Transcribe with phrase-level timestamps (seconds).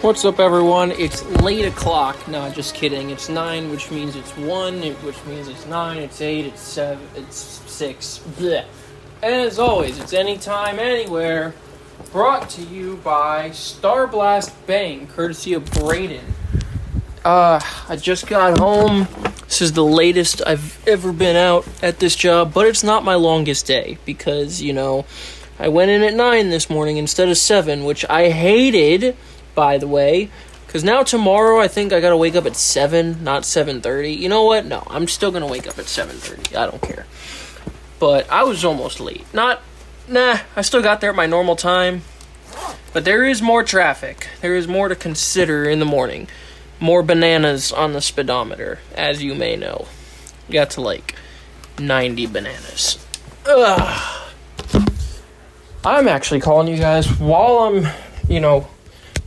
[0.00, 0.92] What's up, everyone?
[0.92, 2.28] It's late o'clock.
[2.28, 3.10] No, just kidding.
[3.10, 7.36] It's nine, which means it's one, which means it's nine, it's eight, it's seven, it's
[7.36, 8.20] six.
[8.38, 8.64] Blech.
[9.24, 11.52] And as always, it's anytime, anywhere.
[12.12, 16.32] Brought to you by Star Blast Bang, courtesy of Braden.
[17.24, 17.58] Uh,
[17.88, 19.08] I just got home.
[19.46, 23.16] This is the latest I've ever been out at this job, but it's not my
[23.16, 25.06] longest day because, you know,
[25.58, 29.16] I went in at 9 this morning instead of 7, which I hated
[29.58, 30.30] by the way.
[30.64, 34.12] Because now tomorrow, I think I gotta wake up at seven, not seven thirty.
[34.12, 34.64] You know what?
[34.64, 36.54] No, I'm still gonna wake up at seven thirty.
[36.54, 37.06] I don't care.
[37.98, 39.26] But I was almost late.
[39.34, 39.60] Not,
[40.06, 40.38] nah.
[40.54, 42.02] I still got there at my normal time.
[42.92, 44.28] But there is more traffic.
[44.42, 46.28] There is more to consider in the morning.
[46.78, 49.88] More bananas on the speedometer, as you may know.
[50.48, 51.16] Got to like
[51.80, 53.04] ninety bananas.
[53.44, 54.30] Ugh.
[55.84, 57.88] I'm actually calling you guys while I'm,
[58.28, 58.68] you know,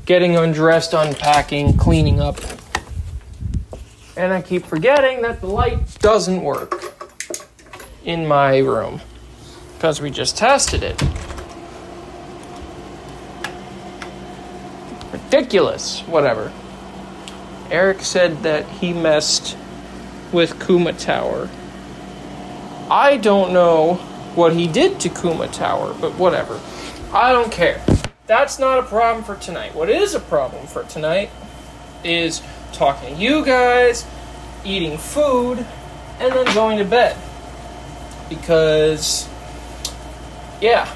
[0.05, 2.39] getting undressed, unpacking, cleaning up.
[4.17, 6.93] And I keep forgetting that the light doesn't work
[8.03, 9.01] in my room
[9.75, 11.01] because we just tested it.
[15.11, 16.01] Ridiculous.
[16.01, 16.51] Whatever.
[17.69, 19.57] Eric said that he messed
[20.31, 21.49] with Kuma Tower.
[22.89, 23.95] I don't know
[24.35, 26.59] what he did to Kuma Tower, but whatever.
[27.13, 27.81] I don't care
[28.31, 29.75] that's not a problem for tonight.
[29.75, 31.29] What is a problem for tonight
[32.01, 34.07] is talking to you guys,
[34.63, 35.65] eating food,
[36.17, 37.17] and then going to bed.
[38.29, 39.27] Because,
[40.61, 40.89] yeah,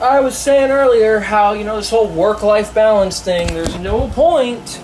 [0.00, 4.08] I was saying earlier how, you know, this whole work life balance thing, there's no
[4.08, 4.82] point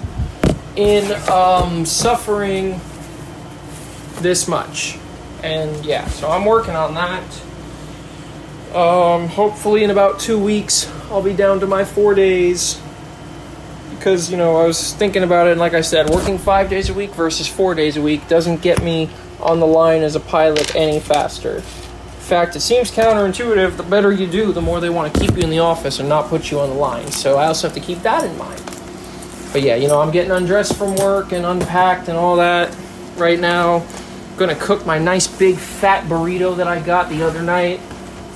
[0.76, 2.80] in um, suffering
[4.20, 4.98] this much.
[5.42, 7.24] And yeah, so I'm working on that.
[8.74, 12.80] Um, hopefully, in about two weeks, I'll be down to my four days.
[13.90, 16.88] Because, you know, I was thinking about it, and like I said, working five days
[16.88, 20.20] a week versus four days a week doesn't get me on the line as a
[20.20, 21.56] pilot any faster.
[21.56, 25.36] In fact, it seems counterintuitive the better you do, the more they want to keep
[25.36, 27.08] you in the office and not put you on the line.
[27.08, 28.62] So I also have to keep that in mind.
[29.52, 32.74] But yeah, you know, I'm getting undressed from work and unpacked and all that
[33.16, 33.84] right now.
[34.38, 37.80] gonna cook my nice big fat burrito that I got the other night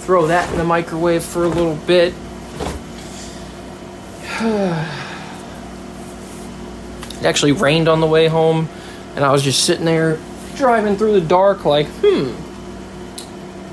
[0.05, 2.13] throw that in the microwave for a little bit.
[7.21, 8.69] it actually rained on the way home,
[9.17, 10.19] and I was just sitting there
[10.57, 12.33] driving through the dark, like, hmm,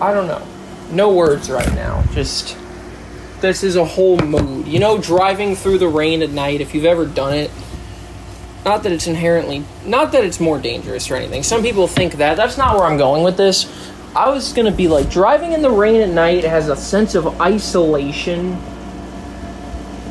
[0.02, 0.48] I don't know.
[0.92, 2.04] No words right now.
[2.14, 2.58] Just,
[3.42, 4.68] this is a whole mood.
[4.68, 7.52] You know, driving through the rain at night, if you've ever done it,
[8.64, 11.44] not that it's inherently, not that it's more dangerous or anything.
[11.44, 12.38] Some people think that.
[12.38, 13.66] That's not where I'm going with this.
[14.16, 17.40] I was gonna be like driving in the rain at night has a sense of
[17.40, 18.58] isolation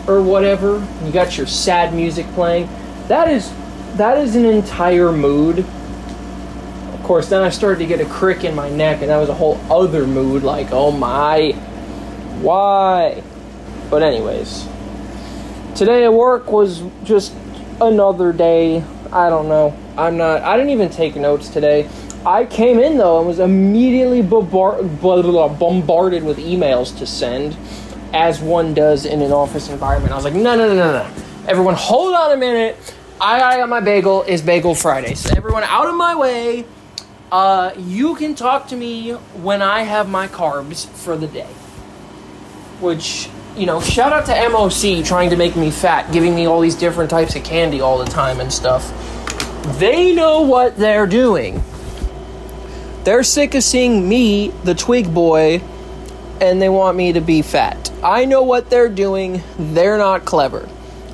[0.07, 0.87] or whatever.
[1.05, 2.69] You got your sad music playing.
[3.09, 3.53] That is
[3.97, 5.59] that is an entire mood.
[6.95, 9.29] Of course, then I started to get a crick in my neck, and that was
[9.29, 10.45] a whole other mood.
[10.45, 11.53] Like, oh my,
[12.41, 13.23] why?
[13.91, 14.67] But anyways,
[15.75, 17.35] today at work was just
[17.81, 18.83] another day.
[19.13, 19.77] I don't know.
[19.99, 20.43] I'm not.
[20.43, 21.89] I didn't even take notes today.
[22.27, 27.57] I came in though and was immediately bombarded with emails to send,
[28.13, 30.13] as one does in an office environment.
[30.13, 31.11] I was like, no, no, no, no, no.
[31.49, 32.77] Everyone, hold on a minute.
[33.21, 34.23] I, got my bagel.
[34.23, 35.15] Is Bagel Friday.
[35.15, 36.65] So everyone, out of my way.
[37.33, 41.47] Uh, you can talk to me when I have my carbs for the day.
[42.81, 46.61] Which, you know, shout out to MOC trying to make me fat, giving me all
[46.61, 48.91] these different types of candy all the time and stuff.
[49.79, 51.63] They know what they're doing.
[53.05, 55.63] They're sick of seeing me, the twig boy,
[56.41, 57.91] and they want me to be fat.
[58.03, 59.43] I know what they're doing.
[59.59, 60.69] They're not clever.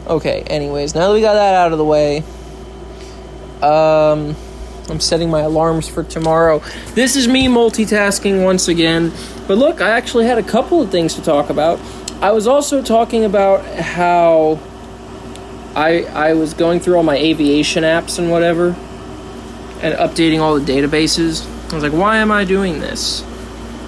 [0.06, 2.18] Okay, anyways, now that we got that out of the way,
[3.62, 4.36] um,
[4.88, 6.60] I'm setting my alarms for tomorrow.
[6.94, 9.12] This is me multitasking once again.
[9.48, 11.80] But look, I actually had a couple of things to talk about.
[12.20, 14.60] I was also talking about how
[15.74, 18.68] I I was going through all my aviation apps and whatever
[19.82, 23.24] and updating all the databases I was like, why am I doing this?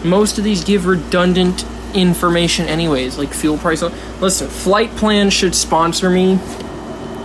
[0.04, 1.64] Most of these give redundant
[1.94, 3.82] information, anyways, like fuel price.
[4.20, 6.38] Listen, flight plan should sponsor me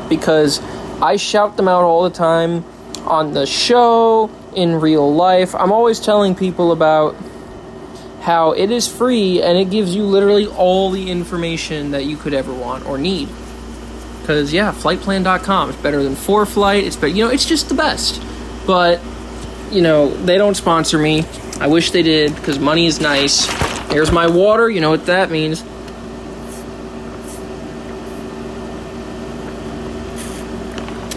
[0.09, 0.61] because
[1.01, 2.63] I shout them out all the time
[3.05, 5.55] on the show, in real life.
[5.55, 7.15] I'm always telling people about
[8.21, 12.33] how it is free and it gives you literally all the information that you could
[12.33, 13.29] ever want or need.
[14.21, 16.83] Because, yeah, flightplan.com is better than ForeFlight.
[16.83, 18.23] It's better, you know, it's just the best.
[18.65, 19.01] But
[19.73, 21.25] you know, they don't sponsor me.
[21.59, 23.45] I wish they did because money is nice.
[23.91, 24.69] Here's my water.
[24.69, 25.61] You know what that means.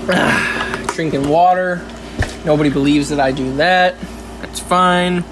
[0.95, 1.87] Drinking water.
[2.45, 3.97] Nobody believes that I do that.
[4.41, 5.25] That's fine.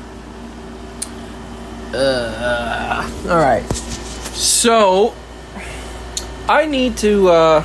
[1.94, 3.64] Uh, all right.
[4.34, 5.14] So,
[6.48, 7.28] I need to.
[7.28, 7.64] Uh,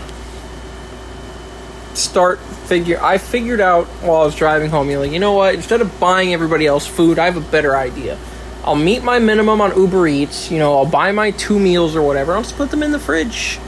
[1.94, 3.02] start figure.
[3.02, 4.90] I figured out while I was driving home.
[4.90, 5.56] You're like, you know what?
[5.56, 8.18] Instead of buying everybody else food, I have a better idea.
[8.64, 10.52] I'll meet my minimum on Uber Eats.
[10.52, 12.34] You know, I'll buy my two meals or whatever.
[12.34, 13.60] I'll just put them in the fridge.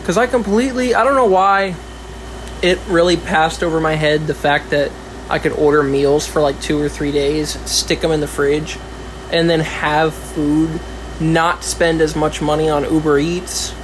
[0.00, 1.74] Because I completely, I don't know why
[2.62, 4.90] it really passed over my head the fact that
[5.28, 8.78] I could order meals for like two or three days, stick them in the fridge,
[9.32, 10.80] and then have food,
[11.20, 13.74] not spend as much money on Uber Eats.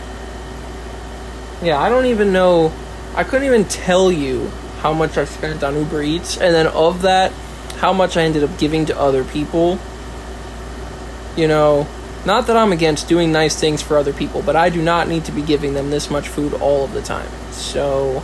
[1.62, 2.72] Yeah, I don't even know.
[3.14, 4.48] I couldn't even tell you
[4.80, 7.32] how much I've spent on Uber Eats, and then of that,
[7.76, 9.78] how much I ended up giving to other people
[11.36, 11.86] you know,
[12.26, 15.24] not that I'm against doing nice things for other people, but I do not need
[15.26, 17.28] to be giving them this much food all of the time.
[17.50, 18.22] So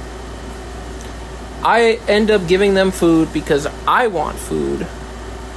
[1.62, 4.87] I end up giving them food because I want food.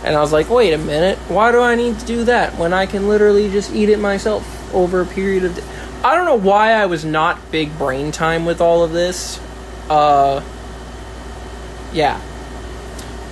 [0.03, 2.73] And I was like, wait a minute, why do I need to do that when
[2.73, 5.57] I can literally just eat it myself over a period of.
[6.03, 9.39] I don't know why I was not big brain time with all of this.
[9.89, 10.43] Uh.
[11.93, 12.19] Yeah.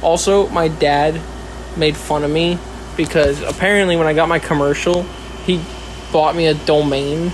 [0.02, 1.20] Also, my dad
[1.78, 2.60] made fun of me
[2.96, 5.04] because apparently when I got my commercial,
[5.46, 5.64] he
[6.12, 7.32] bought me a domain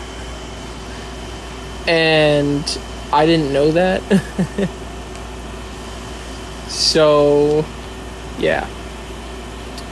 [1.87, 2.79] and
[3.11, 4.01] I didn't know that.
[6.67, 7.65] so,
[8.37, 8.67] yeah.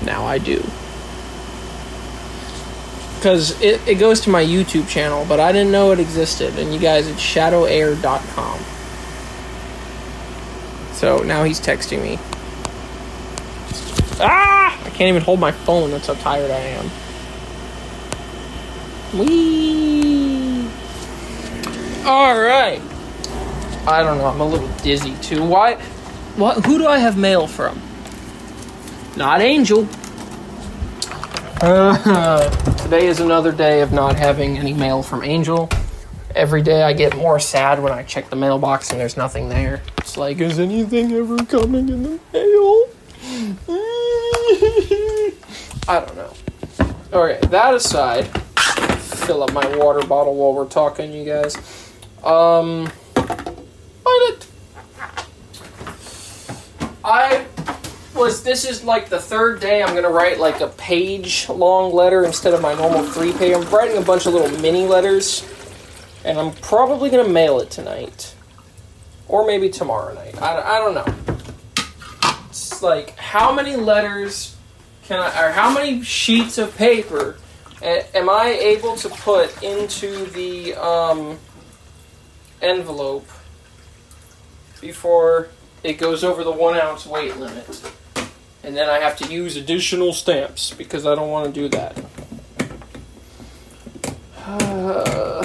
[0.03, 0.63] Now I do.
[3.23, 6.59] Because it, it goes to my YouTube channel, but I didn't know it existed.
[6.59, 8.59] And you guys, it's shadowair.com.
[10.91, 12.19] So now he's texting me.
[14.19, 14.77] Ah!
[14.77, 15.91] I can't even hold my phone.
[15.91, 16.91] That's how tired I am.
[19.17, 20.67] Wee.
[22.05, 22.81] All right.
[23.87, 24.25] I don't know.
[24.25, 25.45] I'm a little dizzy too.
[25.45, 25.75] Why?
[26.35, 26.65] What?
[26.65, 27.81] Who do I have mail from?
[29.15, 29.87] Not Angel.
[31.63, 35.69] Today is another day of not having any mail from Angel.
[36.35, 39.81] Every day I get more sad when I check the mailbox and there's nothing there.
[39.99, 42.89] It's like, is anything ever coming in the mail?
[45.87, 46.33] I don't know.
[47.13, 48.25] Okay, that aside,
[48.99, 51.55] fill up my water bottle while we're talking, you guys.
[52.25, 54.47] Um, it
[57.05, 57.42] I
[58.23, 58.41] was.
[58.41, 62.53] This is like the third day I'm gonna write like a page long letter instead
[62.53, 63.53] of my normal three page.
[63.53, 65.45] I'm writing a bunch of little mini letters,
[66.23, 68.33] and I'm probably gonna mail it tonight,
[69.27, 70.41] or maybe tomorrow night.
[70.41, 71.35] I, I don't know
[72.47, 74.55] It's like how many letters
[75.03, 77.35] can I, or how many sheets of paper
[77.81, 81.37] am I able to put into the um,
[82.61, 83.27] envelope
[84.79, 85.49] before
[85.83, 87.81] it goes over the one ounce weight limit?
[88.63, 91.97] And then I have to use additional stamps because I don't want to do that.
[94.37, 95.43] Uh,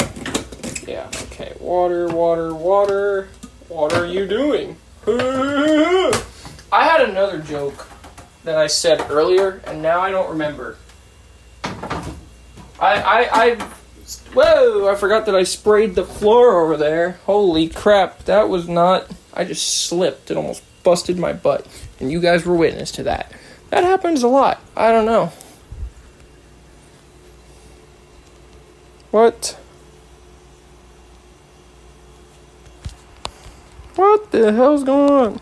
[0.87, 1.53] yeah, okay.
[1.59, 3.29] Water, water, water.
[3.69, 4.76] What are you doing?
[5.06, 7.89] I had another joke
[8.44, 10.77] that I said earlier, and now I don't remember.
[11.65, 12.22] I,
[12.81, 13.55] I, I,
[14.32, 14.89] whoa!
[14.89, 17.19] I forgot that I sprayed the floor over there.
[17.27, 18.25] Holy crap!
[18.25, 19.10] That was not.
[19.34, 21.67] I just slipped and almost busted my butt,
[22.01, 23.32] and you guys were witness to that.
[23.70, 24.61] That happens a lot.
[24.77, 25.32] I don't know.
[29.11, 29.58] What?
[33.97, 35.41] What the hell's going on?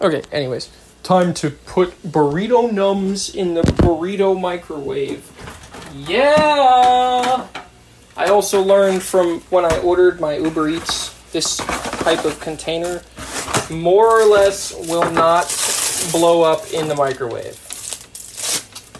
[0.00, 0.70] Okay, anyways,
[1.02, 5.30] time to put burrito nums in the burrito microwave.
[5.94, 7.46] Yeah!
[8.16, 13.02] I also learned from when I ordered my Uber Eats this type of container
[13.70, 15.46] more or less will not
[16.12, 17.56] blow up in the microwave.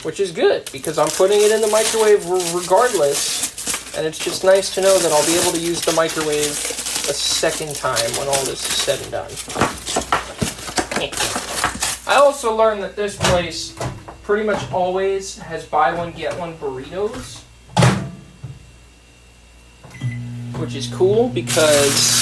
[0.03, 4.75] Which is good because I'm putting it in the microwave regardless, and it's just nice
[4.75, 8.45] to know that I'll be able to use the microwave a second time when all
[8.45, 9.31] this is said and done.
[12.07, 13.77] I also learned that this place
[14.23, 17.43] pretty much always has buy one get one burritos,
[20.59, 22.20] which is cool because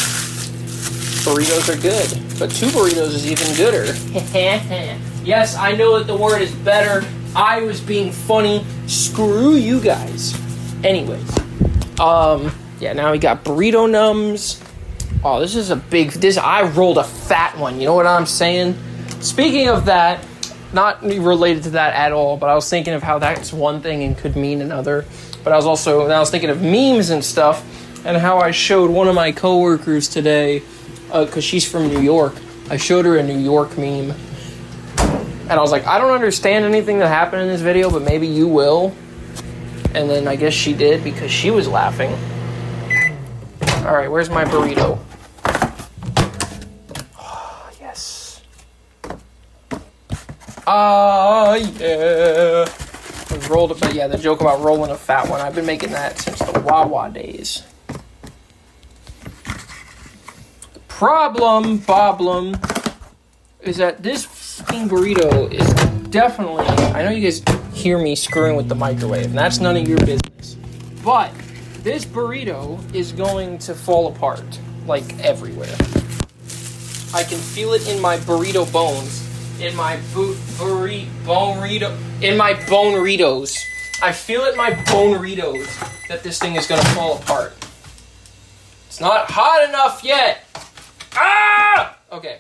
[1.24, 2.38] burritos are good.
[2.38, 3.84] But two burritos is even gooder.
[5.24, 7.06] yes, I know that the word is better.
[7.34, 8.64] I was being funny.
[8.86, 10.34] Screw you guys.
[10.84, 11.38] Anyways,
[12.00, 12.92] um, yeah.
[12.92, 14.64] Now we got burrito nums.
[15.24, 16.12] Oh, this is a big.
[16.12, 17.80] This I rolled a fat one.
[17.80, 18.76] You know what I'm saying?
[19.20, 20.24] Speaking of that,
[20.72, 24.02] not related to that at all, but I was thinking of how that's one thing
[24.04, 25.04] and could mean another.
[25.42, 27.64] But I was also I was thinking of memes and stuff,
[28.06, 30.62] and how I showed one of my coworkers today
[31.08, 32.34] because she's from New York.
[32.70, 34.14] I showed her a New York meme,
[35.00, 38.26] and I was like, I don't understand anything that happened in this video, but maybe
[38.26, 38.94] you will.
[39.94, 42.10] And then I guess she did because she was laughing.
[43.86, 44.98] All right, where's my burrito?
[47.18, 48.42] Oh, yes.
[50.66, 52.66] Ah, yeah.
[53.48, 55.40] Rolled but yeah, the joke about rolling a fat one.
[55.40, 57.62] I've been making that since the Wawa days.
[60.98, 62.56] Problem, problem,
[63.60, 65.64] is that this fucking burrito is
[66.10, 66.66] definitely.
[66.66, 67.40] I know you guys
[67.72, 70.56] hear me screwing with the microwave, and that's none of your business.
[71.04, 71.30] But
[71.84, 74.42] this burrito is going to fall apart
[74.86, 75.72] like everywhere.
[77.14, 79.24] I can feel it in my burrito bones,
[79.60, 83.56] in my bu- burrito, burrito, in my bone burritos.
[84.02, 87.52] I feel it in my bone burritos that this thing is gonna fall apart.
[88.88, 90.44] It's not hot enough yet.
[91.18, 91.96] Ah!
[92.12, 92.38] Okay.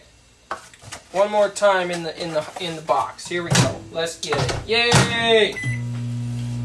[1.12, 3.26] One more time in the in the in the box.
[3.26, 3.80] Here we go.
[3.92, 4.68] Let's get it.
[4.68, 5.54] Yay!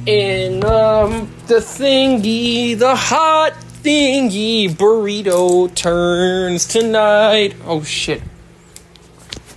[0.06, 3.54] In um the thingy, the hot
[3.84, 7.56] thingy burrito turns tonight.
[7.66, 8.22] Oh shit.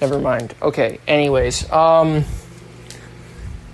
[0.00, 0.54] Never mind.
[0.62, 0.98] Okay.
[1.06, 2.24] Anyways, um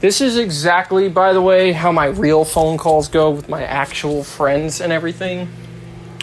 [0.01, 4.25] this is exactly by the way how my real phone calls go with my actual
[4.25, 5.49] friends and everything.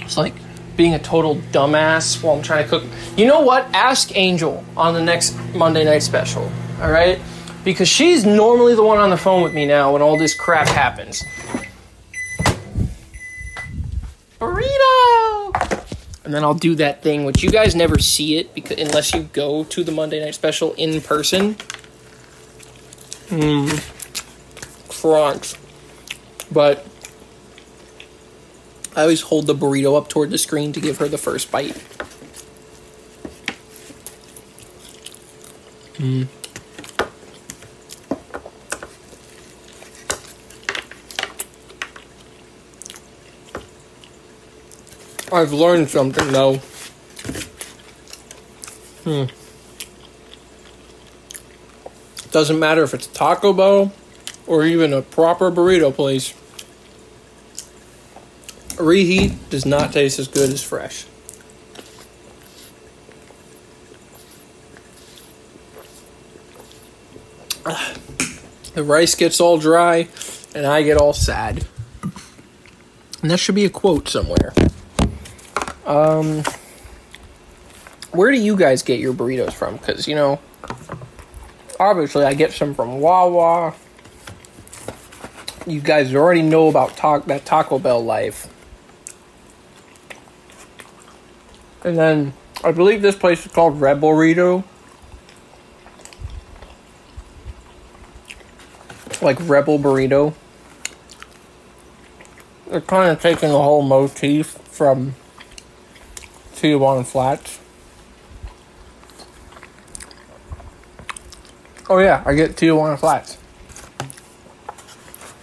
[0.02, 0.34] It's like
[0.80, 2.86] being a total dumbass while I'm trying to cook.
[3.18, 3.66] You know what?
[3.74, 6.50] Ask Angel on the next Monday night special.
[6.80, 7.20] All right?
[7.66, 10.70] Because she's normally the one on the phone with me now when all this crap
[10.70, 11.22] happens.
[14.40, 15.86] Burrito!
[16.24, 19.24] And then I'll do that thing, which you guys never see it because unless you
[19.34, 21.56] go to the Monday night special in person.
[23.28, 23.68] Mmm.
[24.88, 25.56] Crunch.
[26.50, 26.88] But
[29.00, 31.74] I always hold the burrito up toward the screen to give her the first bite.
[35.96, 36.28] Mm.
[45.32, 46.58] I've learned something though.
[49.06, 49.24] Hmm.
[52.32, 53.94] Doesn't matter if it's Taco Bell
[54.46, 56.34] or even a proper burrito place.
[58.80, 61.06] Reheat does not taste as good as fresh.
[68.76, 70.08] The rice gets all dry,
[70.56, 71.66] and I get all sad.
[73.22, 74.54] And that should be a quote somewhere.
[75.86, 76.44] Um,
[78.12, 79.78] where do you guys get your burritos from?
[79.78, 80.40] Because, you know,
[81.80, 83.74] obviously I get some from Wawa.
[85.68, 86.96] You guys already know about
[87.28, 88.48] that Taco Bell life.
[91.84, 92.34] And then
[92.64, 94.64] I believe this place is called Red Burrito.
[99.22, 100.34] Like Rebel Burrito.
[102.70, 105.16] They're kind of taking the whole motif from
[106.54, 107.60] Tijuana Flats.
[111.90, 113.38] Oh yeah, I get Tijuana Flats.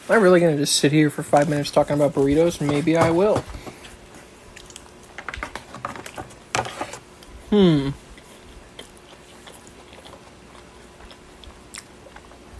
[0.08, 2.60] Am I really gonna just sit here for five minutes talking about burritos?
[2.64, 3.44] Maybe I will.
[7.50, 7.90] Hmm.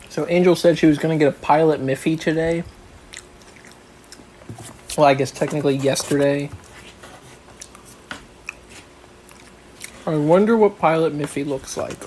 [0.09, 2.65] So Angel said she was going to get a pilot Miffy today.
[4.97, 6.49] Well, I guess technically yesterday.
[10.07, 11.99] I wonder what pilot Miffy looks like.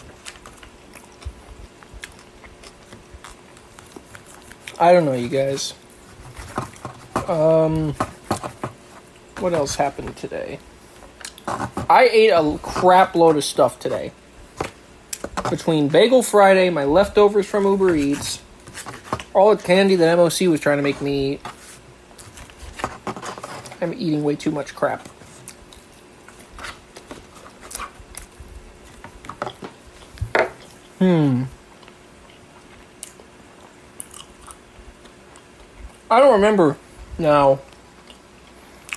[4.79, 5.74] I don't know, you guys.
[7.27, 7.93] Um,
[9.39, 10.59] what else happened today?
[11.89, 14.12] I ate a crap load of stuff today.
[15.50, 18.41] Between Bagel Friday, my leftovers from Uber Eats,
[19.34, 21.41] all the candy that MOC was trying to make me eat.
[23.82, 25.08] I'm eating way too much crap.
[31.00, 31.44] Hmm.
[36.12, 36.77] I don't remember
[37.18, 37.60] now.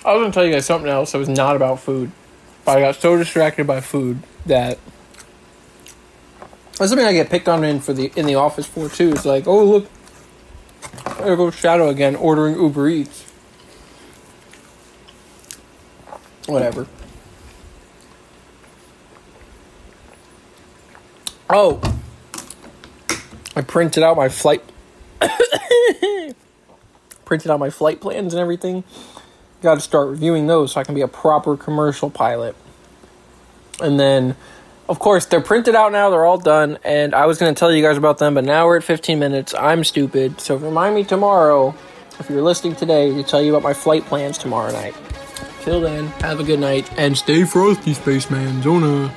[0.05, 2.11] I was gonna tell you guys something else that was not about food.
[2.67, 4.79] I got so distracted by food that
[6.79, 9.13] that's something I get picked on in for the in the office for too.
[9.13, 9.89] It's like, oh look,
[11.19, 13.25] there goes Shadow again ordering Uber Eats.
[16.47, 16.87] Whatever.
[21.51, 21.81] Oh,
[23.55, 24.63] I printed out my flight.
[27.25, 28.85] printed out my flight plans and everything.
[29.63, 32.57] Got to start reviewing those so I can be a proper commercial pilot.
[33.81, 34.37] And then,
[34.89, 36.11] of course, they're printed out now.
[36.11, 36.79] They're all done.
[36.85, 39.19] And I was going to tell you guys about them, but now we're at 15
[39.19, 39.55] minutes.
[39.55, 40.41] I'm stupid.
[40.41, 41.75] So remind me tomorrow,
[42.19, 44.95] if you're listening today, to tell you about my flight plans tomorrow night.
[45.63, 48.63] Till then, have a good night and stay frosty, spaceman.
[48.63, 49.15] Zona.